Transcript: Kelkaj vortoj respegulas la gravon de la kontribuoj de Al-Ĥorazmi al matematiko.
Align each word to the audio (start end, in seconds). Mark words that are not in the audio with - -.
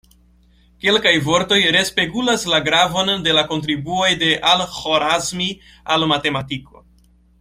Kelkaj 0.83 1.11
vortoj 1.25 1.59
respegulas 1.75 2.45
la 2.53 2.61
gravon 2.69 3.13
de 3.27 3.35
la 3.41 3.43
kontribuoj 3.51 4.09
de 4.25 4.31
Al-Ĥorazmi 4.53 5.51
al 5.97 6.09
matematiko. 6.15 6.83